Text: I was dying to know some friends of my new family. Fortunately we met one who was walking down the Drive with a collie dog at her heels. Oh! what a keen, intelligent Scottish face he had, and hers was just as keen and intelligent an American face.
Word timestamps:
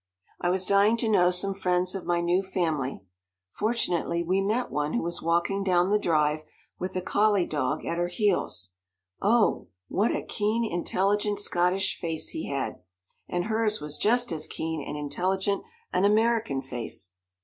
I 0.39 0.49
was 0.49 0.65
dying 0.65 0.97
to 0.97 1.07
know 1.07 1.29
some 1.29 1.53
friends 1.53 1.93
of 1.93 2.07
my 2.07 2.21
new 2.21 2.41
family. 2.41 3.03
Fortunately 3.51 4.23
we 4.23 4.41
met 4.41 4.71
one 4.71 4.93
who 4.93 5.03
was 5.03 5.21
walking 5.21 5.63
down 5.63 5.91
the 5.91 5.99
Drive 5.99 6.43
with 6.79 6.95
a 6.95 7.03
collie 7.03 7.45
dog 7.45 7.85
at 7.85 7.99
her 7.99 8.07
heels. 8.07 8.73
Oh! 9.21 9.67
what 9.89 10.09
a 10.15 10.23
keen, 10.25 10.65
intelligent 10.65 11.37
Scottish 11.37 11.99
face 11.99 12.29
he 12.29 12.49
had, 12.49 12.79
and 13.29 13.45
hers 13.45 13.79
was 13.79 13.95
just 13.95 14.31
as 14.31 14.47
keen 14.47 14.83
and 14.83 14.97
intelligent 14.97 15.61
an 15.93 16.03
American 16.03 16.63
face. 16.63 17.11